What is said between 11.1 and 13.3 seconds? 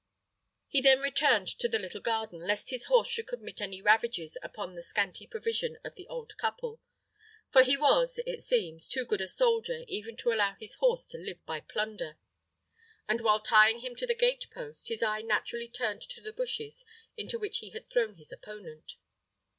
live by plunder), and